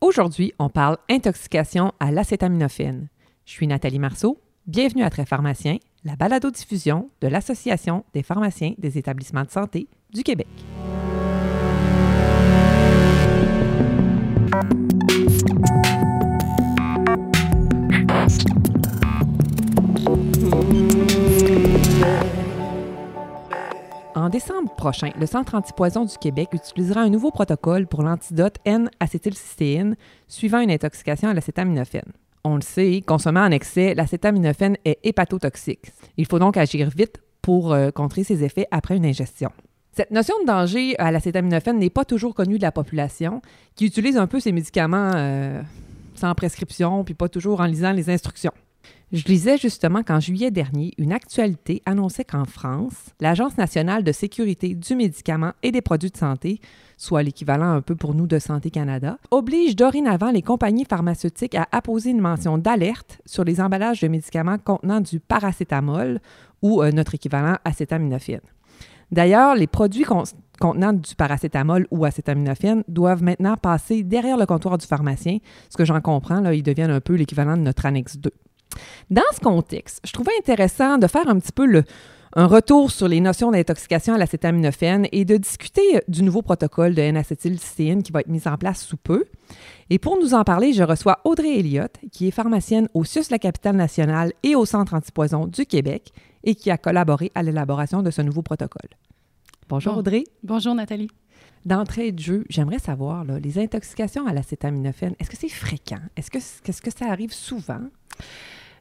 [0.00, 3.08] Aujourd'hui, on parle intoxication à l'acétaminophène.
[3.46, 4.38] Je suis Nathalie Marceau.
[4.66, 10.22] Bienvenue à Très Pharmacien, la balado-diffusion de l'Association des pharmaciens des établissements de santé du
[10.22, 10.48] Québec.
[24.34, 29.94] Décembre prochain, le Centre antipoison du Québec utilisera un nouveau protocole pour l'antidote N-acétylcystéine
[30.26, 32.10] suivant une intoxication à l'acétaminophène.
[32.42, 35.92] On le sait, consommé en excès, l'acétaminophène est hépatotoxique.
[36.16, 39.52] Il faut donc agir vite pour euh, contrer ses effets après une ingestion.
[39.92, 43.40] Cette notion de danger à l'acétaminophène n'est pas toujours connue de la population,
[43.76, 45.62] qui utilise un peu ces médicaments euh,
[46.16, 48.52] sans prescription, puis pas toujours en lisant les instructions.
[49.14, 54.74] Je lisais justement qu'en juillet dernier, une actualité annonçait qu'en France, l'Agence nationale de sécurité
[54.74, 56.60] du médicament et des produits de santé,
[56.96, 61.68] soit l'équivalent un peu pour nous de Santé Canada, oblige dorénavant les compagnies pharmaceutiques à
[61.70, 66.18] apposer une mention d'alerte sur les emballages de médicaments contenant du paracétamol
[66.60, 68.40] ou euh, notre équivalent acétaminophène.
[69.12, 70.06] D'ailleurs, les produits
[70.58, 75.38] contenant du paracétamol ou acétaminophène doivent maintenant passer derrière le comptoir du pharmacien.
[75.70, 78.32] Ce que j'en comprends, là, ils deviennent un peu l'équivalent de notre annexe 2.
[79.10, 81.84] Dans ce contexte, je trouvais intéressant de faire un petit peu le,
[82.36, 87.02] un retour sur les notions d'intoxication à l'acétaminophène et de discuter du nouveau protocole de
[87.02, 89.24] N-acétylcystéine qui va être mis en place sous peu.
[89.90, 93.38] Et pour nous en parler, je reçois Audrey Elliott, qui est pharmacienne au CIUS La
[93.38, 98.10] Capitale Nationale et au Centre antipoison du Québec et qui a collaboré à l'élaboration de
[98.10, 98.90] ce nouveau protocole.
[99.68, 100.24] Bonjour Audrey.
[100.42, 101.10] Bonjour Nathalie.
[101.64, 106.00] D'entrée de jeu, j'aimerais savoir, les intoxications à l'acétaminophène, est-ce que c'est fréquent?
[106.16, 107.80] Est-ce que, est-ce que ça arrive souvent?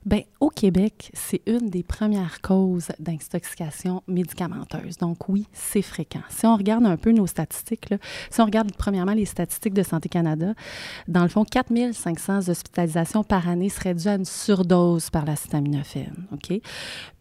[0.06, 4.98] Bien, au Québec, c'est une des premières causes d'intoxication médicamenteuse.
[4.98, 6.24] Donc oui, c'est fréquent.
[6.30, 7.88] Si on regarde un peu nos statistiques,
[8.30, 10.54] si on regarde premièrement les statistiques de Santé Canada,
[11.08, 16.28] dans le fond, 4500 hospitalisations par année seraient dues à une surdose par l'acétaminophène.
[16.34, 16.60] OK?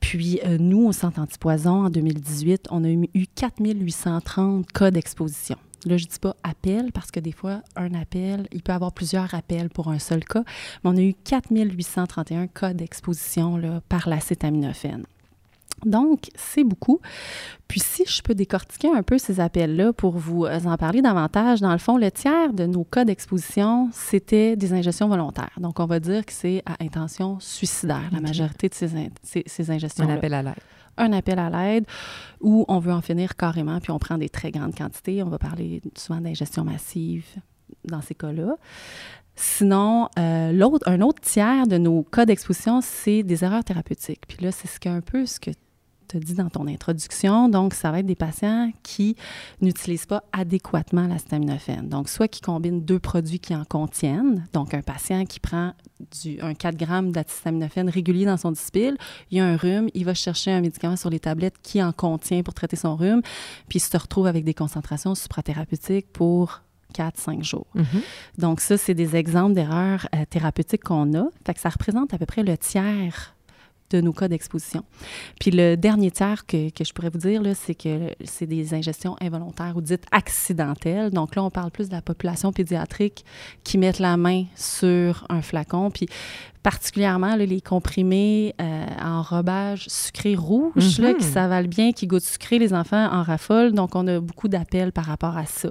[0.00, 5.56] Puis euh, nous, au Centre antipoison, en 2018, on a eu 4830 cas d'exposition.
[5.84, 8.75] Là, je ne dis pas appel parce que des fois, un appel, il peut y
[8.75, 10.44] avoir plusieurs appels pour un seul cas,
[10.84, 15.04] mais on a eu 4831 cas d'exposition par l'acétaminophène.
[15.84, 17.00] Donc, c'est beaucoup.
[17.69, 21.72] Puis, si je peux décortiquer un peu ces appels-là pour vous en parler davantage, dans
[21.72, 25.59] le fond, le tiers de nos cas d'exposition, c'était des ingestions volontaires.
[25.59, 28.88] Donc, on va dire que c'est à intention suicidaire, la majorité de ces,
[29.22, 30.09] ces, ces ingestions.
[30.09, 30.54] Un appel à l'aide
[30.98, 31.87] un appel à l'aide
[32.41, 35.22] où on veut en finir carrément, puis on prend des très grandes quantités.
[35.22, 37.25] On va parler souvent d'ingestion massive
[37.84, 38.56] dans ces cas-là.
[39.34, 44.26] Sinon, euh, l'autre, un autre tiers de nos cas d'exposition, c'est des erreurs thérapeutiques.
[44.28, 45.50] Puis là, c'est ce un peu ce que
[46.18, 47.48] dit dans ton introduction.
[47.48, 49.16] Donc, ça va être des patients qui
[49.60, 51.88] n'utilisent pas adéquatement l'acétaminophène.
[51.88, 54.46] Donc, soit qui combinent deux produits qui en contiennent.
[54.52, 55.72] Donc, un patient qui prend
[56.22, 58.96] du, un 4 grammes d'acétaminophène régulier dans son dispil,
[59.30, 61.92] il y a un rhume, il va chercher un médicament sur les tablettes qui en
[61.92, 63.22] contient pour traiter son rhume,
[63.68, 66.62] puis il se retrouve avec des concentrations suprathérapeutiques pour
[66.92, 67.66] 4-5 jours.
[67.74, 68.38] Mm-hmm.
[68.38, 71.24] Donc, ça, c'est des exemples d'erreurs euh, thérapeutiques qu'on a.
[71.46, 73.34] Fait que ça représente à peu près le tiers
[73.92, 74.84] de nos cas d'exposition.
[75.41, 79.76] Puis le dernier tiers que, je pourrais vous dire, c'est que c'est des ingestions involontaires
[79.76, 81.10] ou dites accidentelles.
[81.10, 83.25] Donc là, on parle plus de la population pédiatrique
[83.64, 85.91] qui mettent la main sur un flacon.
[85.91, 86.06] Puis
[86.62, 91.32] particulièrement les comprimés euh, en robage sucré rouge, là, qui mhm.
[91.32, 93.72] s'avalent bien, qui goûtent sucré, les enfants en raffolent.
[93.72, 95.70] Donc, on a beaucoup d'appels par rapport à ça.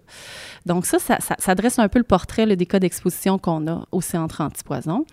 [0.65, 4.01] Donc, ça, ça, ça, dresse un peu le portrait des cas d'exposition qu'on a au
[4.01, 5.05] centre antipoison.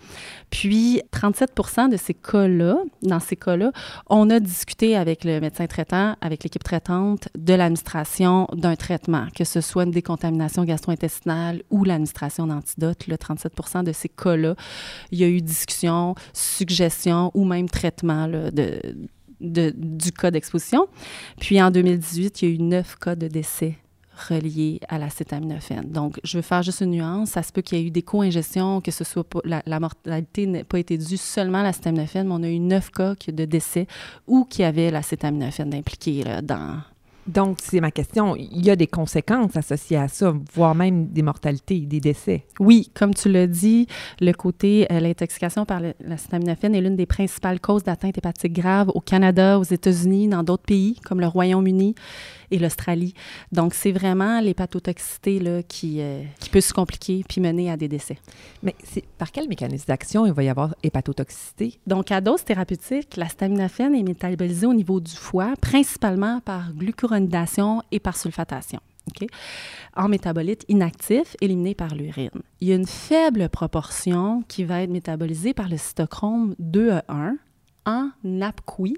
[0.49, 3.71] Puis, 37 de ces cas-là, dans ces cas-là,
[4.09, 9.43] on a discuté avec le médecin traitant, avec l'équipe traitante, de l'administration d'un traitement, que
[9.43, 13.07] ce soit une décontamination gastro-intestinale ou l'administration d'antidote.
[13.07, 14.55] Le 37 de ces cas-là,
[15.11, 15.68] il y a eu discussion
[16.33, 18.27] suggestion ou même traitement
[19.39, 20.87] du cas d'exposition.
[21.39, 23.77] Puis en 2018, il y a eu neuf cas de décès
[24.27, 25.91] reliés à l'acétaminophène.
[25.91, 27.29] Donc, je veux faire juste une nuance.
[27.29, 30.63] Ça se peut qu'il y ait eu des co-ingestions, que ce soit la, mortalité n'ait
[30.63, 33.87] pas été due seulement à l'acétaminophène, mais on a eu neuf cas de décès
[34.27, 36.81] ou qui avaient l'acétaminophène impliqué dans,
[37.29, 38.35] donc, c'est ma question.
[38.35, 42.45] Il y a des conséquences associées à ça, voire même des mortalités, des décès.
[42.59, 43.87] Oui, comme tu l'as dit,
[44.19, 49.01] le côté, euh, l'intoxication par l'acétaminophène est l'une des principales causes d'atteinte hépatique grave au
[49.01, 51.95] Canada, aux États-Unis, dans d'autres pays comme le Royaume-Uni
[52.51, 53.13] et l'Australie.
[53.51, 57.87] Donc, c'est vraiment l'hépatotoxicité là, qui, euh, qui peut se compliquer puis mener à des
[57.87, 58.17] décès.
[58.63, 61.79] Mais c'est par quel mécanisme d'action il va y avoir hépatotoxicité?
[61.87, 67.81] Donc, à dose thérapeutique, la staminophéne est métabolisée au niveau du foie, principalement par glucuronidation
[67.91, 68.79] et par sulfatation.
[69.95, 72.29] en métabolites inactifs éliminés par l'urine.
[72.61, 77.37] Il y a une faible proportion qui va être métabolisée par le cytochrome 2E1
[77.85, 78.97] en NAPQI,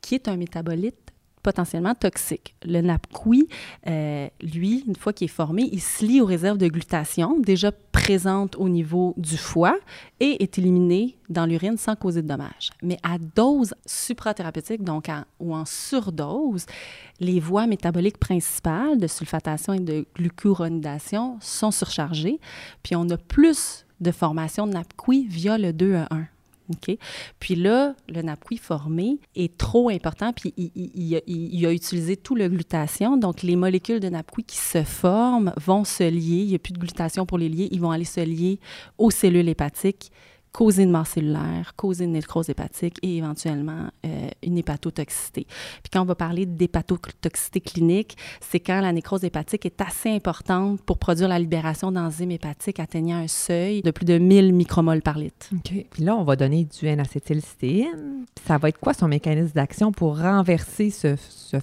[0.00, 1.05] qui est un métabolite
[1.46, 2.56] potentiellement toxique.
[2.64, 3.46] Le NAPQI,
[3.86, 7.70] euh, lui, une fois qu'il est formé, il se lie aux réserves de glutation déjà
[7.92, 9.76] présentes au niveau du foie
[10.18, 12.70] et est éliminé dans l'urine sans causer de dommages.
[12.82, 15.08] Mais à dose suprathérapeutique, donc
[15.38, 16.66] ou en surdose,
[17.20, 22.40] les voies métaboliques principales de sulfatation et de glucuronidation sont surchargées,
[22.82, 26.26] puis on a plus de formation de NAPQI via le 2 à 1.
[27.40, 33.16] Puis là, le NAPQI formé est trop important, puis il, a utilisé tout le glutation.
[33.16, 36.42] Donc, les molécules de NAPQI qui se forment vont se lier.
[36.42, 37.68] Il n'y a plus de glutation pour les lier.
[37.70, 38.58] Ils vont aller se lier
[38.98, 40.10] aux cellules hépatiques
[40.56, 45.46] causer une mort cellulaire, causer une nécrose hépatique et éventuellement euh, une hépatotoxicité.
[45.82, 50.80] Puis quand on va parler d'hépatotoxicité clinique, c'est quand la nécrose hépatique est assez importante
[50.80, 55.18] pour produire la libération d'enzymes hépatiques atteignant un seuil de plus de 1000 micromoles par
[55.18, 55.50] litre.
[55.52, 55.84] OK.
[55.90, 58.24] Puis là, on va donner du N-acétylcystéine.
[58.46, 61.16] Ça va être quoi son mécanisme d'action pour renverser ce,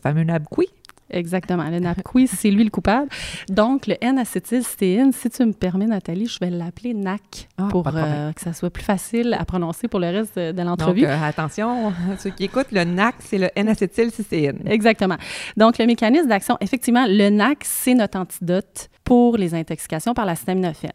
[0.04, 0.68] fameux NABQI?
[1.14, 1.70] Exactement.
[1.70, 3.10] Le NAPQI, c'est lui le coupable.
[3.50, 8.32] Donc, le N-acétylcystéine, si tu me permets, Nathalie, je vais l'appeler NAC ah, pour euh,
[8.34, 11.02] que ça soit plus facile à prononcer pour le reste de, l'entrevue.
[11.02, 14.60] Donc, euh, attention, ceux qui écoutent, le NAC, c'est le N-acétylcystéine.
[14.66, 15.18] Exactement.
[15.58, 20.34] Donc, le mécanisme d'action, effectivement, le NAC, c'est notre antidote pour les intoxications par la
[20.34, 20.92] l'acétaminophène.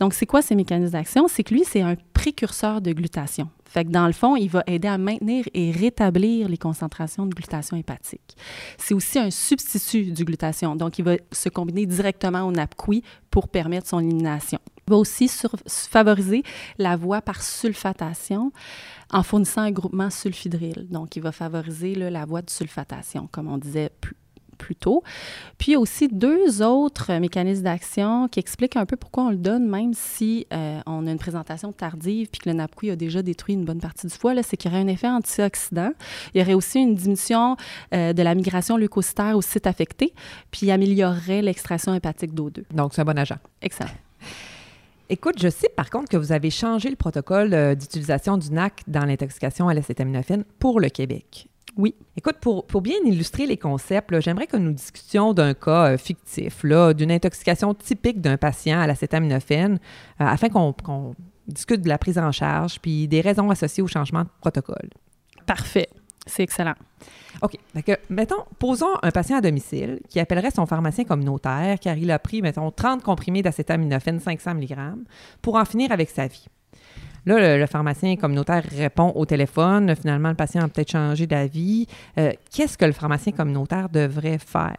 [0.00, 1.26] Donc, c'est quoi ces mécanismes d'action?
[1.28, 3.48] C'est que lui, c'est un précurseur de glutation.
[3.72, 7.34] Fait que dans le fond, il va aider à maintenir et rétablir les concentrations de
[7.34, 8.36] glutation hépatique.
[8.76, 13.48] C'est aussi un substitut du glutation, donc il va se combiner directement au NAPQI pour
[13.48, 14.58] permettre son élimination.
[14.86, 15.30] Il va aussi
[15.66, 16.42] favoriser
[16.76, 18.52] la voie par sulfatation
[19.10, 20.88] en fournissant un groupement sulfhydryl.
[20.90, 24.16] Donc, il va favoriser la voie de sulfatation, comme on disait plus,
[24.62, 25.02] plus tôt.
[25.58, 29.92] Puis aussi deux autres mécanismes d'action qui expliquent un peu pourquoi on le donne, même
[29.92, 33.64] si euh, on a une présentation tardive puis que le NAPQI a déjà détruit une
[33.64, 34.40] bonne partie du foie.
[34.42, 35.92] C'est qu'il y aurait un effet antioxydant.
[36.32, 37.56] Il y aurait aussi une diminution
[37.92, 40.14] euh, de la migration leucocytaire au site affecté,
[40.50, 42.64] puis il améliorerait l'extraction hépatique d'O2.
[42.72, 43.38] Donc, c'est un bon agent.
[43.60, 43.90] Excellent.
[45.08, 48.82] Écoute, je sais par contre que vous avez changé le protocole euh, d'utilisation du NAC
[48.86, 51.48] dans l'intoxication à l'acétaminophène pour le Québec.
[51.76, 51.94] Oui.
[52.16, 57.10] Écoute, pour, bien illustrer les concepts, j'aimerais que nous discutions d'un cas euh, fictif, d'une
[57.10, 59.74] intoxication typique d'un patient à l'acétaminophène,
[60.20, 61.14] euh, afin qu'on
[61.48, 64.90] discute de la prise en charge puis des raisons associées au changement de protocole.
[65.46, 65.88] Parfait.
[66.26, 66.74] C'est excellent.
[67.40, 67.58] OK.
[68.08, 72.42] mettons, posons un patient à domicile qui appellerait son pharmacien communautaire car il a pris,
[72.42, 74.76] mettons, 30 comprimés d'acétaminophène 500 mg
[75.40, 76.46] pour en finir avec sa vie.
[77.24, 79.94] Là, le, pharmacien communautaire répond au téléphone.
[79.94, 81.86] Finalement, le patient a peut-être changé d'avis.
[82.18, 84.76] Euh, qu'est-ce que le pharmacien communautaire devrait faire?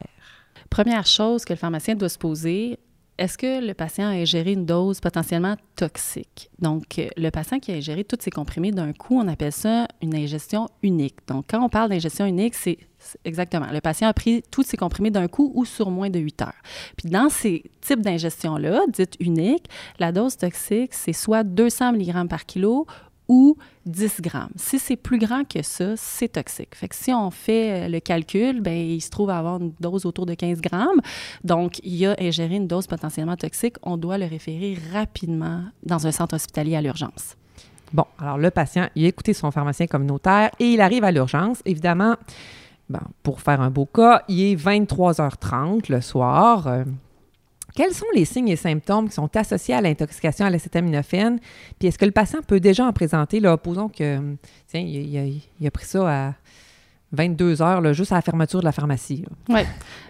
[0.70, 2.80] Première chose que le pharmacien doit se poser,
[3.18, 6.50] est-ce que le patient a ingéré une dose potentiellement toxique?
[6.60, 9.88] Donc, euh, le patient qui a ingéré tous ses comprimés d'un coup, on appelle ça
[10.02, 11.18] une ingestion unique.
[11.28, 12.80] Donc, quand on parle d'ingestion unique, c'est
[13.24, 16.42] exactement, le patient a pris tous ses comprimés d'un coup ou sur moins de 8
[16.42, 16.62] heures.
[16.98, 19.70] Puis dans ces types d'ingestion-là, dites uniques,
[20.00, 22.88] la dose toxique, c'est soit 200 mg par kilo
[23.28, 24.52] ou 10 grammes.
[24.56, 26.76] Si c'est plus grand que ça, c'est toxique.
[26.76, 30.06] Fait que si on fait euh, le calcul, ben il se trouve avoir une dose
[30.06, 31.02] autour de 15 grammes.
[31.44, 33.76] Donc, il a ingéré une dose potentiellement toxique.
[33.84, 37.36] On doit le référer rapidement dans un centre hospitalier à l'urgence.
[37.94, 41.62] Bon, alors le patient, il a écouté son pharmacien communautaire et il arrive à l'urgence.
[41.66, 42.16] Évidemment,
[43.22, 46.68] pour faire un beau cas, il est 23h30 le soir.
[47.76, 51.40] Quels sont les signes et symptômes qui sont associés à l'intoxication à l'acétaminophène?
[51.80, 53.40] Puis est-ce que le patient peut déjà en présenter?
[53.40, 54.36] Là, posons que,
[54.68, 56.34] tiens, il, a, pris ça à
[57.14, 59.26] 22 heures, là, juste à la fermeture de la pharmacie.
[59.50, 59.62] Oui.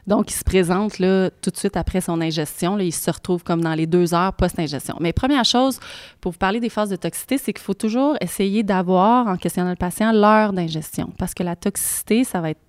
[0.08, 2.76] Donc, il se présente tout de suite après son ingestion.
[2.76, 4.98] Là, il se retrouve comme dans les deux heures post-ingestion.
[5.00, 5.80] Mais première chose,
[6.20, 9.70] pour vous parler des phases de toxicité, c'est qu'il faut toujours essayer d'avoir, en questionnant
[9.70, 11.14] le patient, l'heure d'ingestion.
[11.18, 12.62] Parce que la toxicité, ça va être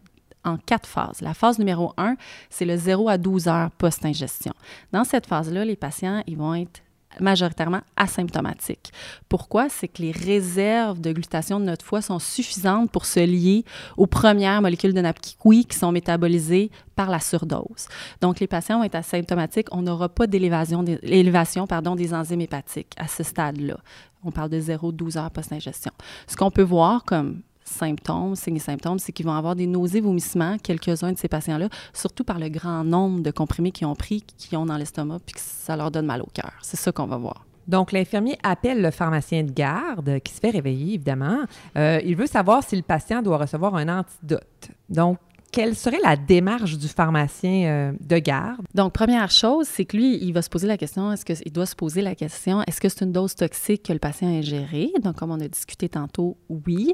[0.45, 1.21] en quatre phases.
[1.21, 2.17] La phase numéro un,
[2.51, 4.53] c'est le 0 à 12 heures post-ingestion.
[4.93, 6.83] Dans cette phase-là, les patients, ils vont être
[7.21, 8.93] majoritairement asymptomatiques.
[9.29, 9.69] Pourquoi?
[9.69, 13.65] C'est que les réserves de glutation de notre foie sont suffisantes pour se lier
[13.97, 17.89] aux premières molécules de NAPQI qui sont métabolisées par la surdose.
[18.21, 19.69] Donc, les patients vont être asymptomatiques.
[19.73, 23.77] On n'aura pas d'élévation des, des enzymes hépatiques à ce stade-là.
[24.25, 25.93] On parle de 0-12 heures post-ingestion.
[26.27, 30.01] Ce qu'on peut voir comme symptômes, signes et symptômes, c'est qu'ils vont avoir des nausées,
[30.01, 34.23] vomissements, quelques-uns de ces patients-là, surtout par le grand nombre de comprimés qu'ils ont pris,
[34.23, 36.53] qu'ils ont dans l'estomac, puis que ça leur donne mal au cœur.
[36.63, 37.45] C'est ça qu'on va voir.
[37.67, 41.45] Donc, l'infirmier appelle le pharmacien de garde, qui se fait réveiller, évidemment.
[41.77, 44.69] Euh, il veut savoir si le patient doit recevoir un antidote.
[44.91, 45.19] Donc,
[45.55, 48.67] quelle serait la démarche du pharmacien euh, de garde?
[48.75, 51.65] Donc, première chose, c'est que lui, il va se poser la question, est-ce qu'il doit
[51.65, 54.91] se poser la question, est-ce que c'est une dose toxique que le patient a ingérée?
[55.01, 56.93] Donc, comme on a discuté tantôt, oui.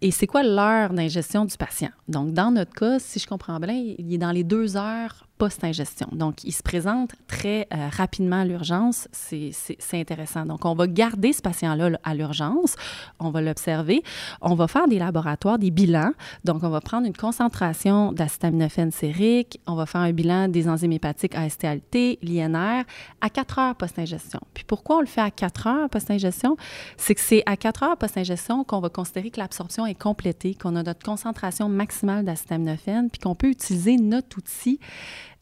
[0.00, 1.90] Et c'est quoi l'heure d'ingestion du patient?
[2.08, 6.08] Donc, dans notre cas, si je comprends bien, il est dans les deux heures post-ingestion.
[6.12, 9.08] Donc, il se présente très euh, rapidement à l'urgence.
[9.12, 9.54] C'est
[9.92, 10.44] intéressant.
[10.44, 12.74] Donc, on va garder ce patient-là à l'urgence.
[13.20, 14.02] On va l'observer.
[14.42, 16.12] On va faire des laboratoires, des bilans.
[16.44, 19.60] Donc, on va prendre une concentration d'acétaminophène sérique.
[19.66, 22.84] On va faire un bilan des enzymes hépatiques AST-ALT, l'INR,
[23.20, 24.40] à 4 heures post-ingestion.
[24.54, 26.56] Puis, pourquoi on le fait à 4 heures post-ingestion?
[26.96, 30.74] C'est que c'est à 4 heures post-ingestion qu'on va considérer que l'absorption est complétée, qu'on
[30.74, 34.80] a notre concentration maximale d'acétaminophène, puis qu'on peut utiliser notre outil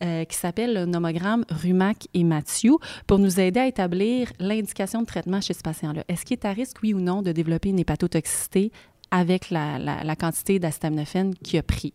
[0.02, 2.72] euh, qui s'appelle le nomogramme Rumac et Mathieu
[3.06, 6.04] pour nous aider à établir l'indication de traitement chez ce patient-là.
[6.08, 8.72] Est-ce qu'il est à risque, oui ou non, de développer une hépatotoxicité
[9.10, 11.94] avec la, quantité d'acétaminophène qu'il a pris?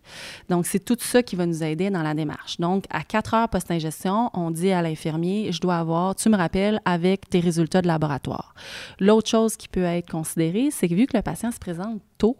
[0.50, 2.58] Donc, c'est tout ça qui va nous aider dans la démarche.
[2.58, 6.82] Donc, à 4 heures post-ingestion, on dit à l'infirmier, je dois avoir, tu me rappelles,
[6.86, 8.56] avec tes résultats de laboratoire.
[9.00, 12.38] L'autre chose qui peut être considérée, c'est que vu que le patient se présente tôt,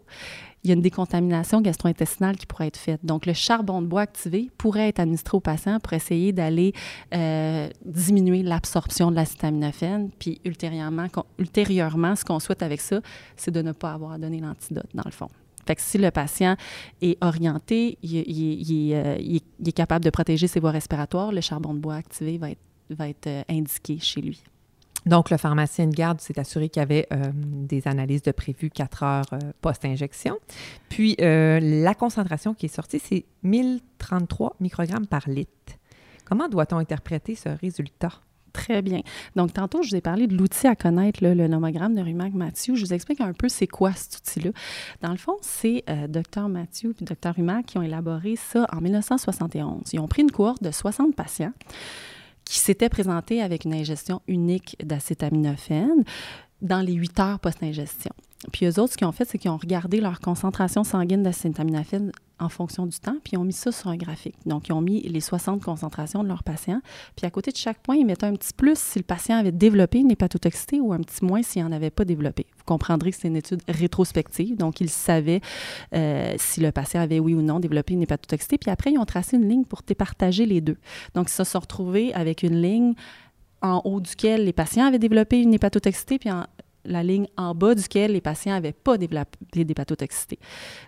[0.64, 3.00] il y a une décontamination gastro-intestinale qui pourrait être faite.
[3.04, 6.72] Donc, le charbon de bois activé pourrait être administré au patient pour essayer d'aller
[7.14, 10.10] euh, diminuer l'absorption de l'acétaminophène.
[10.18, 11.06] Puis, ultérieurement,
[11.38, 13.00] ultérieurement ce qu'on souhaite avec ça,
[13.36, 15.28] c'est de ne pas avoir à donner l'antidote, dans le fond.
[15.66, 16.56] Fait que si le patient
[17.00, 21.94] est orienté, il, euh, est capable de protéger ses voies respiratoires, le charbon de bois
[21.94, 24.42] activé va être, va être euh, indiqué chez lui.
[25.06, 28.70] Donc, le pharmacien de garde s'est assuré qu'il y avait euh, des analyses de prévues
[28.70, 30.38] 4 heures euh, post-injection.
[30.88, 35.50] Puis, euh, la concentration qui est sortie, c'est 1033 microgrammes par litre.
[36.24, 38.12] Comment doit-on interpréter ce résultat?
[38.52, 39.00] Très bien.
[39.34, 42.74] Donc, tantôt, je vous ai parlé de l'outil à connaître, le nomogramme de Rumac Mathieu.
[42.74, 44.50] Je vous explique un peu c'est quoi cet outil-là.
[45.00, 49.94] Dans le fond, c'est Dr Mathieu et Dr Rumac qui ont élaboré ça en 1971.
[49.94, 51.54] Ils ont pris une cohorte de 60 patients
[52.44, 56.04] qui s'était présenté avec une ingestion unique d'acétaminophène
[56.60, 58.12] dans les 8 heures post-ingestion.
[58.52, 62.12] Puis eux autres, ce qu'ils ont fait, c'est qu'ils ont regardé leur concentration sanguine d'acétaminophène
[62.38, 64.34] en fonction du temps, puis ils ont mis ça sur un graphique.
[64.46, 66.80] Donc, ils ont mis les 60 concentrations de leurs patients,
[67.16, 69.52] puis à côté de chaque point, ils mettaient un petit plus si le patient avait
[69.52, 72.46] développé une hépatotoxicité ou un petit moins s'il n'en avait pas développé.
[72.56, 75.40] Vous comprendrez que c'est une étude rétrospective, donc ils savaient
[75.94, 79.04] euh, si le patient avait oui ou non développé une hépatotoxicité, puis après, ils ont
[79.04, 80.78] tracé une ligne pour départager les deux.
[81.14, 82.94] Donc, ils se sont retrouvés avec une ligne
[83.62, 86.44] en haut duquel les patients avaient développé une hépatotoxicité, puis en,
[86.84, 90.38] la ligne en bas duquel les patients n'avaient pas développé d'hépatotoxicité.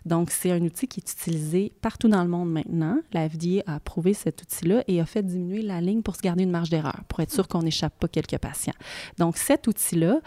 [0.05, 2.99] Donc, c'est un outil qui est utilisé partout dans le monde maintenant.
[3.13, 6.45] La FDA a approuvé cet outil-là et a fait diminuer la ligne pour se garder
[6.45, 8.75] une marge d'erreur, pour être sûr qu'on n'échappe pas quelques patients.
[9.19, 10.21] Donc, cet outil-là,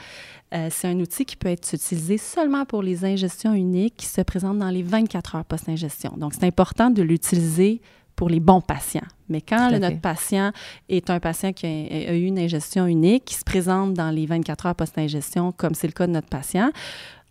[0.53, 4.21] euh, c'est un outil qui peut être utilisé seulement pour les ingestions uniques qui se
[4.21, 6.13] présentent dans les 24 heures post-ingestion.
[6.17, 7.81] Donc, c'est important de l'utiliser
[8.17, 9.07] pour les bons patients.
[9.29, 10.51] Mais quand notre patient
[10.89, 14.65] est un patient qui a, eu une ingestion unique, qui se présente dans les 24
[14.65, 16.71] heures post-ingestion, comme c'est le cas de notre patient,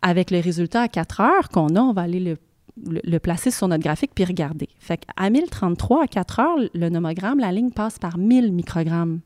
[0.00, 3.82] avec les résultats à 4 heures qu'on a, on va aller le, placer sur notre
[3.82, 4.68] graphique puis regarder.
[4.78, 9.20] Fait qu'à 1033, à 4 heures, le nomogramme, la ligne passe par 1000 microgrammes.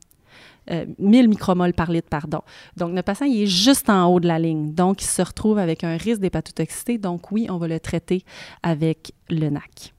[0.70, 2.40] 1000 euh, micromoles par litre, pardon.
[2.76, 4.72] Donc, notre patient, il est juste en haut de la ligne.
[4.72, 6.96] Donc, il se retrouve avec un risque d'hépatotoxicité.
[6.96, 8.24] Donc, oui, on va le traiter
[8.62, 9.92] avec le NAC.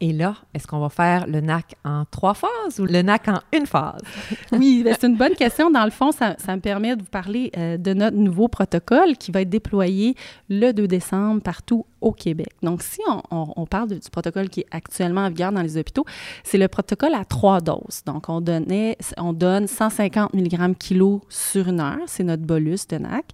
[0.00, 3.40] Et là, est-ce qu'on va faire le NAC en trois phases ou le NAC en
[3.52, 4.00] une phase?
[4.52, 5.70] oui, ben, c'est une bonne question.
[5.70, 9.32] Dans le fond, ça, me permet de vous parler euh, de notre nouveau protocole qui
[9.32, 10.14] va être déployé
[10.48, 12.50] le 2 décembre partout au Québec.
[12.62, 13.00] Donc, si
[13.30, 16.04] on, parle du protocole qui est actuellement en vigueur dans les hôpitaux,
[16.44, 18.02] c'est le protocole à trois doses.
[18.06, 21.98] Donc, on, donnait, on donne 150 mg kilo sur une heure.
[22.06, 23.24] C'est notre bolus de NAC.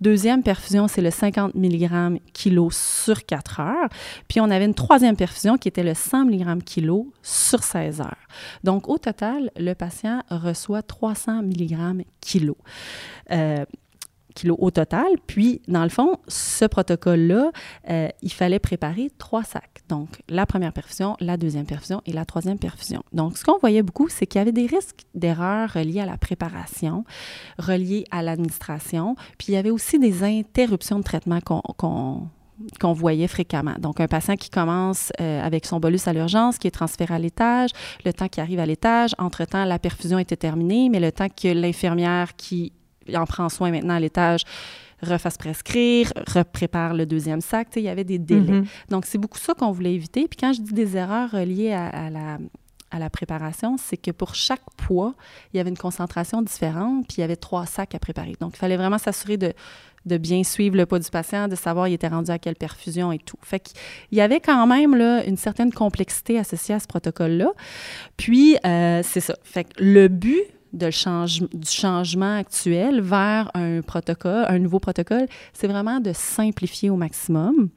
[0.00, 3.88] Deuxième perfusion, c'est le 50 mg kilo sur quatre heures.
[4.28, 8.28] Puis, on avait une troisième perfusion qui était le 100 mg kg sur 16 heures.
[8.64, 12.52] Donc, au total, le patient reçoit 300 mg kg.
[13.32, 13.64] Euh,
[14.58, 15.06] au total.
[15.26, 17.50] Puis, dans le fond, ce protocole-là,
[17.90, 19.82] euh, il fallait préparer trois sacs.
[19.88, 23.02] Donc, la première perfusion, la deuxième perfusion et la troisième perfusion.
[23.12, 26.16] Donc, ce qu'on voyait beaucoup, c'est qu'il y avait des risques d'erreurs reliés à la
[26.16, 27.04] préparation,
[27.58, 29.16] reliés à l'administration.
[29.38, 32.28] Puis, il y avait aussi des interruptions de traitement qu'on
[32.80, 33.74] qu'on voyait fréquemment.
[33.78, 37.18] Donc, un patient qui commence euh, avec son bolus à l'urgence, qui est transféré à
[37.18, 37.70] l'étage,
[38.04, 41.48] le temps qui arrive à l'étage, entre-temps, la perfusion était terminée, mais le temps que
[41.48, 42.72] l'infirmière qui
[43.14, 44.42] en prend soin maintenant à l'étage
[45.02, 48.60] refasse prescrire, reprépare le deuxième sac, il y avait des délais.
[48.60, 48.90] Mm-hmm.
[48.90, 50.26] Donc, c'est beaucoup ça qu'on voulait éviter.
[50.26, 52.38] Puis quand je dis des erreurs reliées à, la
[52.90, 55.14] à la préparation, c'est que pour chaque poids,
[55.52, 58.34] il y avait une concentration différente, puis il y avait trois sacs à préparer.
[58.40, 59.52] Donc, il fallait vraiment s'assurer de,
[60.06, 63.12] de bien suivre le poids du patient, de savoir il était rendu à quelle perfusion
[63.12, 63.38] et tout.
[63.42, 63.76] Fait qu'il
[64.12, 67.50] y avait quand même là, une certaine complexité associée à ce protocole-là.
[68.16, 69.34] Puis, euh, c'est ça.
[69.42, 76.00] Fait que le but du changement actuel vers un protocole, un nouveau protocole, c'est vraiment
[76.00, 77.70] de simplifier au maximum.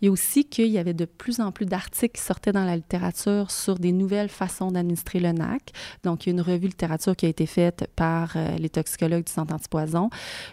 [0.00, 2.64] Il y a aussi qu'il y avait de plus en plus d'articles qui sortaient dans
[2.64, 5.72] la littérature sur des nouvelles façons d'administrer le NAC.
[6.04, 9.24] Donc, il y a une revue littérature qui a été faite par euh, les toxicologues
[9.24, 10.10] du Centre antipoison.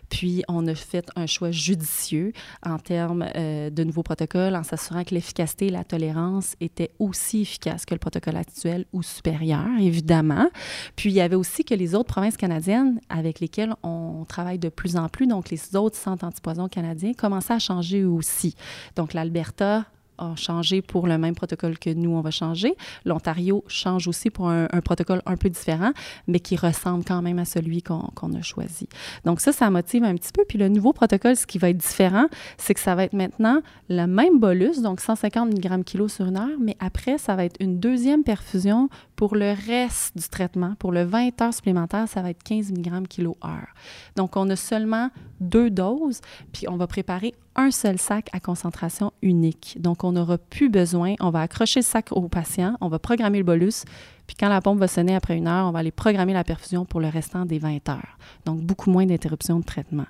[0.09, 2.33] Puis, on a fait un choix judicieux
[2.65, 7.41] en termes euh, de nouveaux protocoles en s'assurant que l'efficacité et la tolérance étaient aussi
[7.41, 10.49] efficaces que le protocole actuel ou supérieur, évidemment.
[10.95, 14.69] Puis, il y avait aussi que les autres provinces canadiennes avec lesquelles on travaille de
[14.69, 18.55] plus en plus, donc les autres centres antipoison canadiens, commençaient à changer aussi.
[18.95, 19.85] Donc, l'Alberta
[20.17, 22.75] a changé pour le même protocole que nous, on va changer.
[23.05, 25.91] L'Ontario change aussi pour un, protocole un peu différent,
[26.27, 28.87] mais qui ressemble quand même à celui qu'on a choisi.
[29.25, 30.43] Donc ça, ça motive un petit peu.
[30.47, 33.61] Puis le nouveau protocole, ce qui va être différent, c'est que ça va être maintenant
[33.89, 37.57] le même bolus, donc 150 mg kg sur une heure, mais après, ça va être
[37.59, 40.75] une deuxième perfusion pour le reste du traitement.
[40.79, 43.67] Pour le 20 heures supplémentaires, ça va être 15 mg kg heure.
[44.15, 49.11] Donc on a seulement deux doses, puis on va préparer un seul sac à concentration
[49.21, 49.77] unique.
[49.79, 53.37] Donc, on n'aura plus besoin, on va accrocher le sac au patient, on va programmer
[53.37, 53.85] le bolus,
[54.27, 56.85] puis quand la pompe va sonner après une heure, on va aller programmer la perfusion
[56.85, 58.17] pour le restant des 20 heures.
[58.45, 60.07] Donc, beaucoup moins d'interruptions de traitement.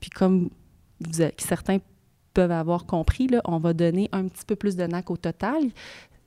[0.00, 0.50] Puis, comme
[1.36, 1.78] certains
[2.34, 5.62] peuvent avoir compris, là, on va donner un petit peu plus de NAC au total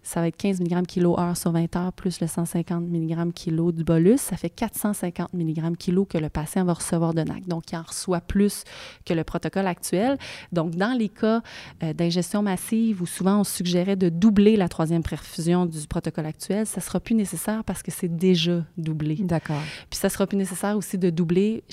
[0.04, 3.72] ça va être 15 mg kilo heure sur 20 heures plus le 150 mg kilo
[3.72, 4.20] du bolus.
[4.20, 7.48] Ça fait 450 mg kilo que le patient va recevoir de NAC.
[7.48, 8.64] Donc, il en reçoit plus
[9.06, 10.18] que le protocole actuel.
[10.52, 11.42] Donc, dans les cas
[11.82, 16.66] euh, d'ingestion massive où souvent on suggérait de doubler la troisième perfusion du protocole actuel,
[16.66, 19.16] ça ne sera plus nécessaire parce que c'est déjà doublé.
[19.22, 19.62] D'accord.
[19.90, 21.64] Puis, ça sera plus nécessaire aussi de doubler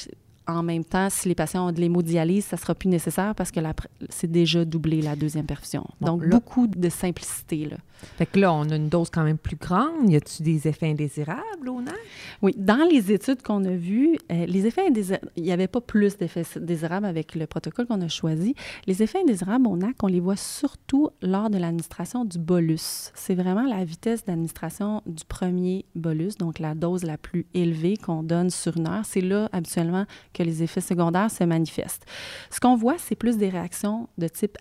[0.56, 3.60] en même temps, si les patients ont de l'hémodialyse, ça sera plus nécessaire parce que
[4.08, 5.84] c'est déjà doublé la deuxième perfusion.
[6.00, 7.66] Donc, beaucoup de simplicité.
[7.66, 7.76] Là.
[8.16, 10.10] Fait que là, on a une dose quand même plus grande.
[10.10, 11.94] Y a-t-il des effets indésirables au nerf?
[12.42, 15.80] Oui, dans les études qu'on a vues, euh, les effets indésirables, il n'y avait pas
[15.80, 18.54] plus d'effets indésirables avec le protocole qu'on a choisi.
[18.86, 23.10] Les effets indésirables au NAC, on les voit surtout lors de l'administration du bolus.
[23.14, 28.22] C'est vraiment la vitesse d'administration du premier bolus, donc la dose la plus élevée qu'on
[28.22, 29.04] donne sur une heure.
[29.04, 32.04] C'est là, habituellement, que les effets secondaires se manifestent.
[32.50, 34.56] Ce qu'on voit, c'est plus des réactions de type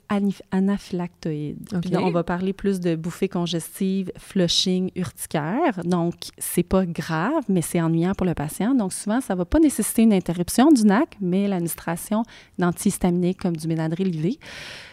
[0.51, 1.79] anaphylactoïde.
[1.93, 5.81] on va parler plus de bouffées congestives, flushing, urticaire.
[5.83, 8.73] Donc, c'est pas grave, mais c'est ennuyant pour le patient.
[8.73, 12.23] Donc, souvent, ça va pas nécessiter une interruption du NAC, mais l'administration
[12.57, 14.37] d'antihistaminiques comme du Benadryl IV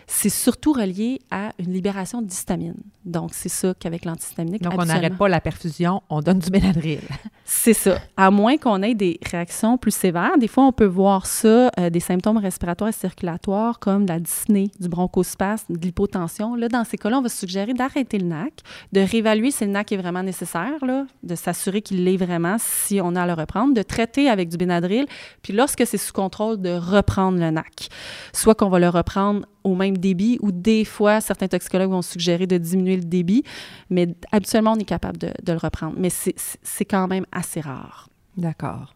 [0.06, 2.76] c'est surtout relié à une libération d'histamine.
[3.04, 4.62] Donc, c'est ça qu'avec l'antihistaminique.
[4.62, 7.00] Donc, on n'arrête pas la perfusion, on donne du Benadryl.
[7.44, 7.98] c'est ça.
[8.16, 10.38] À moins qu'on ait des réactions plus sévères.
[10.38, 14.20] Des fois, on peut voir ça, euh, des symptômes respiratoires et circulatoires comme de la
[14.20, 16.54] dyspnée, du bronchospasme, de l'hypotension.
[16.54, 18.54] Là, dans ces cas-là, on va suggérer d'arrêter le NAC,
[18.92, 23.00] de réévaluer si le NAC est vraiment nécessaire, là, de s'assurer qu'il l'est vraiment si
[23.00, 25.06] on a à le reprendre, de traiter avec du Benadryl,
[25.42, 27.88] puis lorsque c'est sous contrôle, de reprendre le NAC.
[28.32, 32.46] Soit qu'on va le reprendre au même débit ou des fois, certains toxicologues vont suggérer
[32.46, 33.42] de diminuer le débit,
[33.90, 35.94] mais habituellement, on est capable de, le reprendre.
[35.98, 38.08] Mais c'est quand même assez rare.
[38.36, 38.94] D'accord.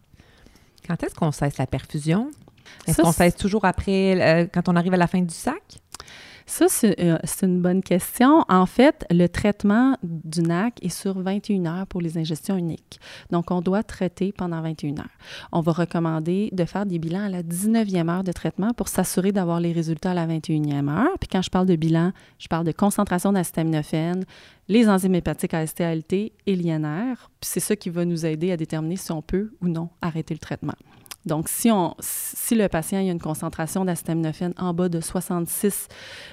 [0.87, 2.31] Quand est-ce qu'on cesse la perfusion?
[2.87, 5.61] Est-ce qu'on cesse toujours après, euh, quand on arrive à la fin du sac?
[6.51, 8.43] Ça, euh, c'est une bonne question.
[8.49, 12.99] En fait, le traitement du NAC est sur 21 heures pour les ingestions uniques.
[13.29, 15.17] Donc, on doit traiter pendant 21 heures.
[15.53, 19.31] On va recommander de faire des bilans à la 19e heure de traitement pour s'assurer
[19.31, 21.17] d'avoir les résultats à la 21e heure.
[21.21, 24.25] Puis quand je parle de bilan, je parle de concentration d'acétaminophène,
[24.67, 27.29] les enzymes hépatiques AST-ALT et l'INR.
[27.39, 30.33] Puis c'est ça qui va nous aider à déterminer si on peut ou non arrêter
[30.33, 30.75] le traitement.
[31.25, 35.87] Donc, si, on, si le patient a une concentration d'acétaminophène en bas de 66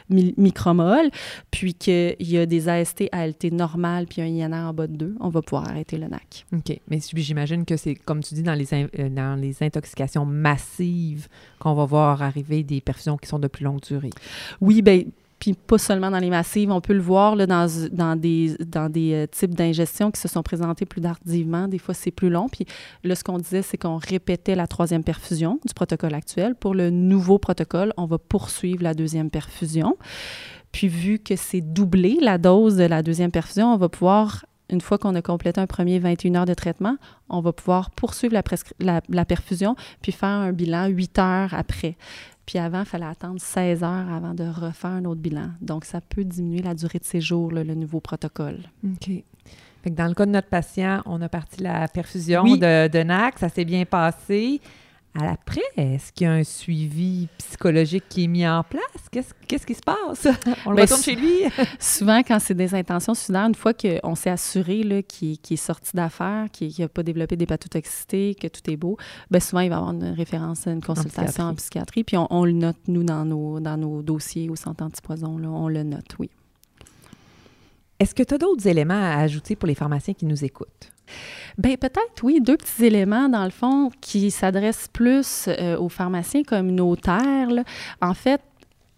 [0.08, 1.10] micromoles,
[1.50, 5.16] puis qu'il y a des AST, ALT normales, puis un INR en bas de 2,
[5.20, 6.46] on va pouvoir arrêter le NAC.
[6.52, 6.80] OK.
[6.88, 11.74] Mais j'imagine que c'est, comme tu dis, dans les, euh, dans les intoxications massives qu'on
[11.74, 14.10] va voir arriver des perfusions qui sont de plus longue durée.
[14.60, 15.02] Oui, bien
[15.38, 19.54] puis pas seulement dans les massives, on peut le voir là, dans, des, euh, types
[19.54, 21.68] d'ingestion qui se sont présentés plus tardivement.
[21.68, 22.48] Des fois, c'est plus long.
[22.48, 22.66] Puis
[23.04, 26.54] là, ce qu'on disait, c'est qu'on répétait la troisième perfusion du protocole actuel.
[26.56, 29.96] Pour le nouveau protocole, on va poursuivre la deuxième perfusion.
[30.72, 34.80] Puis vu que c'est doublé la dose de la deuxième perfusion, on va pouvoir une
[34.80, 36.96] fois qu'on a complété un premier 21 heures de traitement,
[37.30, 38.42] on va pouvoir poursuivre la,
[38.80, 41.96] la, la, perfusion puis faire un bilan 8 heures après.
[42.48, 45.50] Puis avant, il fallait attendre 16 heures avant de refaire un autre bilan.
[45.60, 48.60] Donc, ça peut diminuer la durée de séjour, le nouveau protocole.
[48.82, 49.10] OK.
[49.82, 53.02] Fait que dans le cas de notre patient, on a parti la perfusion de, de
[53.02, 54.62] NAC, ça s'est bien passé.
[55.14, 58.82] À l'après, est-ce qu'il y a un suivi psychologique qui est mis en place?
[59.10, 60.28] Qu'est-ce, qui se passe?
[60.66, 61.44] On le ben, retourne chez lui?
[61.80, 65.96] souvent, quand c'est des intentions suicidaires, une fois qu'on s'est assuré là, qu'il, est sorti
[65.96, 68.96] d'affaires, qu'il n'a pas développé des d'hépatotoxicité, que tout est beau,
[69.30, 72.04] bien souvent, il va avoir une référence à une consultation en psychiatrie.
[72.04, 75.68] puis on, le note, nous, dans nos, dans nos dossiers au centre antipoison, là, on
[75.68, 76.30] le note, oui.
[78.00, 80.92] Est-ce que tu as d'autres éléments à ajouter pour les pharmaciens qui nous écoutent?
[81.56, 86.44] Bien, peut-être, oui, deux petits éléments, dans le fond, qui s'adressent plus euh, aux pharmaciens
[86.44, 87.48] communautaires.
[88.00, 88.40] En fait,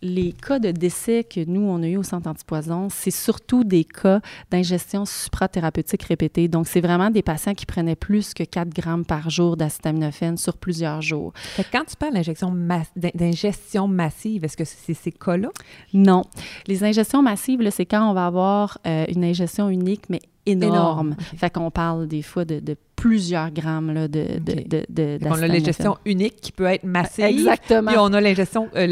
[0.02, 3.84] les cas de décès que nous, on a eu au centre antipoison, c'est surtout des
[3.84, 6.48] cas d'ingestion suprathérapeutique répétée.
[6.48, 10.56] Donc, c'est vraiment des patients qui prenaient plus que 4 grammes par jour d'acétaminophène sur
[10.56, 11.32] plusieurs jours.
[11.72, 15.50] quand tu parles d'ingestion massive, est-ce que c'est ces cas-là?
[15.92, 16.22] Non.
[16.66, 21.16] Les ingestions massives, c'est quand on va avoir euh, une ingestion unique, mais énorme.
[21.36, 25.46] Fait qu'on parle des fois de, de plusieurs grammes là, de, de, de, On a
[25.46, 27.24] l'ingestion unique qui peut être massive.
[27.24, 27.90] Exactement.
[27.90, 28.86] Puis on a l'ingestion, euh,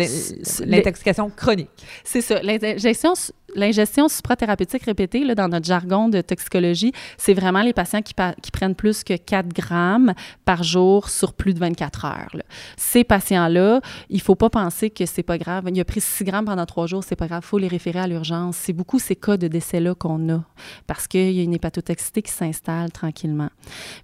[0.64, 1.70] l'intoxication chronique.
[2.04, 2.40] C'est ça.
[2.42, 3.14] L'ingestion
[3.54, 8.74] L'ingestion suprathérapeutique répétée, là, dans notre jargon de toxicologie, c'est vraiment les patients qui, prennent
[8.74, 10.12] plus que 4 grammes
[10.44, 12.36] par jour sur plus de 24 heures.
[12.76, 13.80] Ces patients-là,
[14.10, 15.64] il ne faut pas penser que c'est pas grave.
[15.72, 17.42] Il a pris 6 grammes pendant 3 jours, c'est pas grave.
[17.44, 18.56] Il faut les référer à l'urgence.
[18.56, 20.44] C'est beaucoup ces cas de décès-là qu'on a
[20.86, 23.50] parce qu'il y a une hépatotoxicité qui s'installe tranquillement.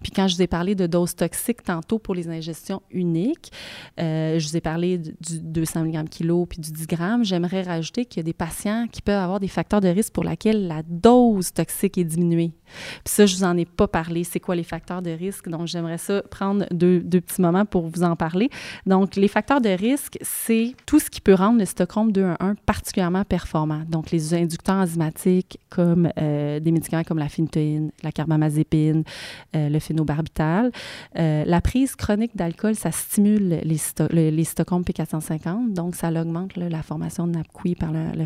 [0.03, 3.53] Puis quand je vous ai parlé de doses toxiques tantôt pour les ingestions uniques,
[4.01, 8.05] euh, je vous ai parlé du 200 mg kilo puis du 10 grammes, j'aimerais rajouter
[8.05, 10.83] qu'il y a des patients qui peuvent avoir des facteurs de risque pour lesquels la
[10.83, 12.53] dose toxique est diminuée.
[13.05, 14.25] Puis ça, je vous en ai pas parlé.
[14.25, 15.49] C'est quoi les facteurs de risque?
[15.49, 18.49] Donc, j'aimerais ça prendre deux, deux, petits moments pour vous en parler.
[18.87, 23.25] Donc, les facteurs de risque, c'est tout ce qui peut rendre le Stockholm 211 particulièrement
[23.25, 23.83] performant.
[23.87, 29.05] Donc, les inducteurs enzymatiques comme euh, des médicaments comme la phénitoïne, la carbamazépine,
[29.55, 30.73] euh, le phénobarbital.
[31.19, 36.83] Euh, la prise chronique d'alcool, ça stimule les, les Stockholm P450, donc ça augmente la
[36.83, 38.25] formation de NAPQI par le, le.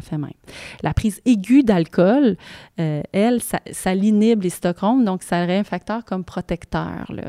[0.82, 2.36] La prise aiguë d'alcool,
[2.80, 7.22] euh, elle, ça, l'inhibe les Stockholm, donc ça aurait un facteur comme protecteur, euh,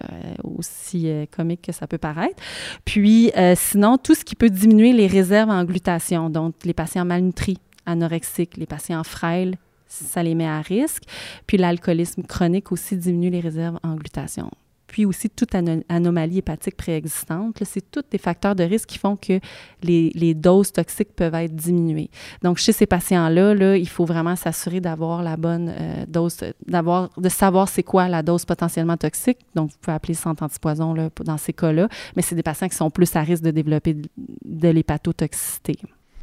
[0.43, 2.41] aussi euh, comique que ça peut paraître.
[2.83, 7.59] Puis, sinon, tout ce qui peut diminuer les réserves en glutation, donc les patients malnutris,
[7.85, 9.55] anorexiques, les patients frêles,
[9.87, 11.03] ça les met à risque.
[11.45, 14.49] Puis l'alcoolisme chronique aussi diminue les réserves en glutation
[14.89, 15.53] puis aussi toute
[15.87, 17.57] anomalie hépatique préexistante.
[17.63, 19.39] C'est tous des facteurs de risque qui font que
[19.83, 22.09] les, doses toxiques peuvent être diminuées.
[22.41, 27.29] Donc, chez ces patients-là, là, il faut vraiment s'assurer d'avoir la bonne euh, dose, de
[27.29, 29.37] savoir c'est quoi la dose potentiellement toxique.
[29.53, 32.89] Donc, vous pouvez appeler centre antipoison dans ces cas-là, mais c'est des patients qui sont
[32.89, 35.77] plus à risque de développer de l'hépatotoxicité.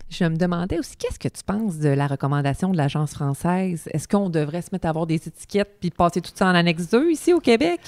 [0.08, 3.88] Je me demandais aussi, qu'est-ce que tu penses de la recommandation de l'Agence française?
[3.92, 6.88] Est-ce qu'on devrait se mettre à avoir des étiquettes puis passer tout ça en annexe
[6.90, 7.80] 2 ici au Québec?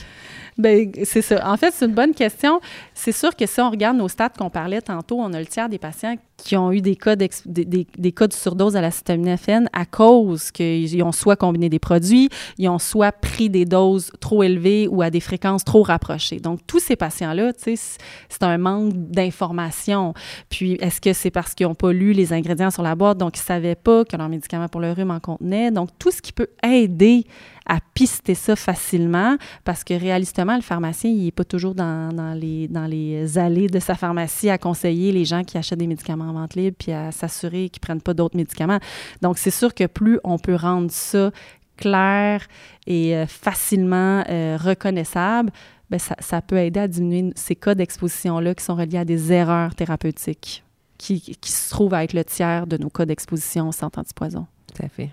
[0.56, 1.48] Bien, c'est ça.
[1.48, 2.60] En fait, c'est une bonne question.
[2.92, 5.68] C'est sûr que si on regarde nos stats qu'on parlait tantôt, on a le tiers
[5.68, 9.84] des patients qui ont eu des cas, des, des, cas de surdose à l'acétaminophène à
[9.84, 14.88] cause qu'ils ont soit combiné des produits, ils ont soit pris des doses trop élevées
[14.88, 16.38] ou à des fréquences trop rapprochées.
[16.38, 20.14] Donc, tous ces patients-là, c'est un manque d'information.
[20.48, 23.36] Puis, est-ce que c'est parce qu'ils n'ont pas lu les ingrédients sur la boîte, donc
[23.36, 25.70] ils ne savaient pas que leur médicament pour le rhume en contenait?
[25.72, 27.26] Donc, tout ce qui peut aider
[27.68, 33.38] à pister ça facilement parce que réalistement, le pharmacien, il n'est pas toujours dans, les,
[33.38, 36.76] allées de sa pharmacie à conseiller les gens qui achètent des médicaments en vente libre
[36.78, 38.80] puis à s'assurer qu'ils ne prennent pas d'autres médicaments.
[39.22, 41.30] Donc, c'est sûr que plus on peut rendre ça
[41.76, 42.46] clair
[42.86, 45.50] et euh, facilement euh, reconnaissable,
[45.90, 49.74] bien, ça, peut aider à diminuer ces cas d'exposition-là qui sont reliés à des erreurs
[49.74, 50.64] thérapeutiques
[50.98, 54.46] qui, se trouvent à être le tiers de nos cas d'exposition au centre antipoison.
[54.74, 55.10] Tout à fait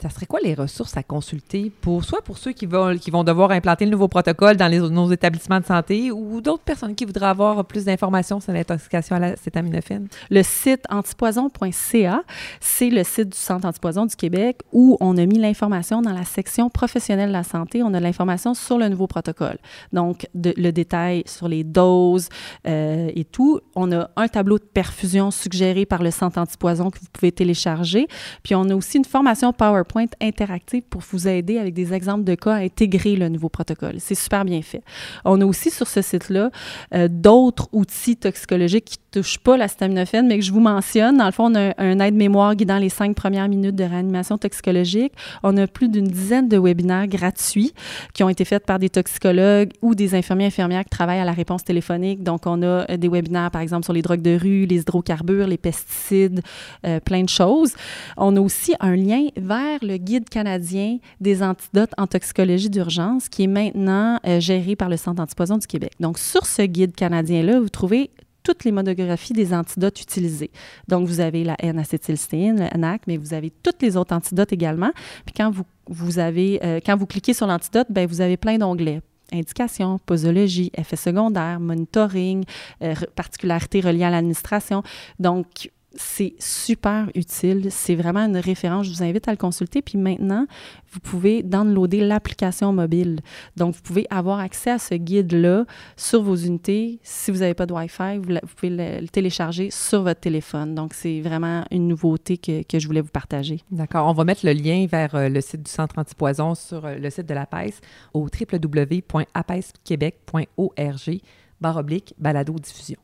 [0.00, 3.24] ça serait quoi les ressources à consulter pour soit pour ceux qui vont, qui vont
[3.24, 7.26] devoir implanter le nouveau protocole dans nos établissements de santé ou d'autres personnes qui voudraient
[7.26, 10.08] avoir plus d'informations sur l'intoxication à l'acétaminophène?
[10.30, 12.22] Le site antipoison.ca,
[12.60, 16.24] c'est le site du Centre antipoison du Québec où on a mis l'information dans la
[16.24, 17.82] section professionnelle de la santé.
[17.82, 19.58] On a l'information sur le nouveau protocole.
[19.92, 22.28] Donc, le détail sur les doses
[22.66, 23.60] euh, et tout.
[23.74, 28.06] On a un tableau de perfusion suggéré par le Centre antipoison que vous pouvez télécharger.
[28.42, 32.24] Puis, on a aussi une formation PowerPoint PowerPoint interactive pour vous aider avec des exemples
[32.24, 33.96] de cas à intégrer le nouveau protocole.
[33.98, 34.82] C'est super bien fait.
[35.24, 36.50] On a aussi sur ce site-là
[36.94, 41.18] euh, d'autres outils toxicologiques qui ne touchent pas la l'acétaminophène, mais que je vous mentionne.
[41.18, 45.12] Dans le fond, on a un aide-mémoire guidant les cinq premières minutes de réanimation toxicologique.
[45.42, 47.72] On a plus d'une dizaine de webinaires gratuits
[48.12, 51.32] qui ont été faits par des toxicologues ou des infirmiers infirmières qui travaillent à la
[51.32, 52.22] réponse téléphonique.
[52.22, 55.46] Donc, on a euh, des webinaires, par exemple, sur les drogues de rue, les hydrocarbures,
[55.46, 56.42] les pesticides,
[56.86, 57.74] euh, plein de choses.
[58.16, 63.44] On a aussi un lien vers le guide canadien des antidotes en toxicologie d'urgence qui
[63.44, 65.92] est maintenant euh, géré par le Centre antipoison du Québec.
[66.00, 68.10] Donc, sur ce guide canadien-là, vous trouvez
[68.42, 70.50] toutes les monographies des antidotes utilisés.
[70.86, 74.92] Donc, vous avez la N-acétylcystéine, le NAC, mais vous avez toutes les autres antidotes également.
[75.24, 78.58] Puis quand vous, vous avez, euh, quand vous cliquez sur l'antidote, ben vous avez plein
[78.58, 79.00] d'onglets
[79.32, 82.44] indications, posologie, effets secondaires, monitoring,
[82.82, 84.82] euh, particularités reliées à l'administration.
[85.18, 87.68] Donc, c'est super utile.
[87.70, 88.86] C'est vraiment une référence.
[88.86, 89.82] Je vous invite à le consulter.
[89.82, 90.46] Puis maintenant,
[90.92, 93.20] vous pouvez downloader l'application mobile.
[93.56, 95.64] Donc, vous pouvez avoir accès à ce guide-là
[95.96, 97.00] sur vos unités.
[97.02, 100.74] Si vous n'avez pas de Wi-Fi, vous, pouvez le, télécharger sur votre téléphone.
[100.74, 103.60] Donc, c'est vraiment une nouveauté que, que, je voulais vous partager.
[103.70, 104.06] D'accord.
[104.06, 107.10] On va mettre le lien vers euh, le site du Centre antipoison sur euh, le
[107.10, 107.74] site de l'APES
[108.12, 111.20] au www.apesquebec.org
[111.60, 112.98] barre oblique balado-diffusion.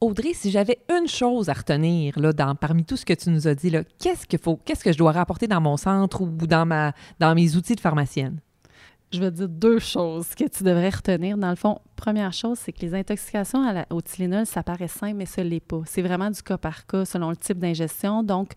[0.00, 3.46] Audrey, si j'avais une chose à retenir là, dans, parmi tout ce que tu nous
[3.46, 6.92] as dit, qu'est-ce faut, qu'est-ce que je dois rapporter dans mon centre ou dans, ma,
[7.18, 8.40] dans mes outils de pharmacienne?
[9.12, 11.36] Je vais dire deux choses que tu devrais retenir.
[11.36, 13.60] Dans le fond, première chose, c'est que les intoxications
[13.90, 15.82] au Tylenol, ça paraît simple, mais ce l'est pas.
[15.84, 18.22] C'est vraiment du cas par cas selon le type d'ingestion.
[18.22, 18.52] Donc,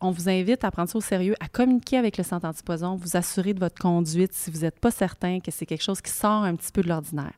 [0.00, 3.16] on vous invite à prendre ça au sérieux, à communiquer avec le centre antipoison, vous
[3.16, 6.42] assurer de votre conduite si vous n'êtes pas certain que c'est quelque chose qui sort
[6.42, 7.32] un petit peu de l'ordinaire.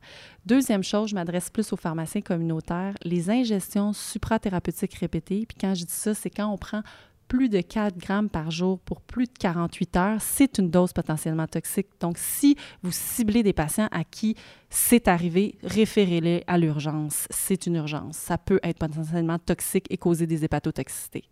[0.45, 5.45] Deuxième chose, je m'adresse plus aux pharmaciens communautaires, les ingestions suprathérapeutiques répétées.
[5.45, 6.83] Puis quand je dis ça, c'est quand on prend
[7.27, 11.47] plus de 4 grammes par jour pour plus de 48 heures, c'est une dose potentiellement
[11.47, 11.87] toxique.
[11.99, 14.35] Donc, si vous ciblez des patients à qui
[14.69, 17.27] c'est arrivé, référez-les à l'urgence.
[17.29, 18.17] C'est une urgence.
[18.17, 21.23] Ça peut être potentiellement toxique et causer des hépatotoxicités.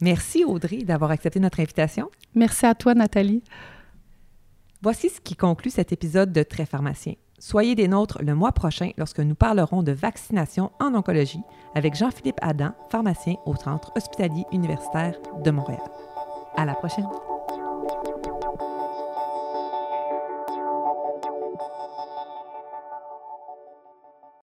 [0.00, 2.10] Merci Audrey d'avoir accepté notre invitation.
[2.34, 3.42] Merci à toi Nathalie.
[4.82, 7.14] Voici ce qui conclut cet épisode de Très pharmacien.
[7.38, 11.42] Soyez des nôtres le mois prochain lorsque nous parlerons de vaccination en oncologie
[11.74, 15.14] avec Jean-Philippe Adam, pharmacien au Centre hospitalier universitaire
[15.44, 15.82] de Montréal.
[16.56, 17.08] À la prochaine.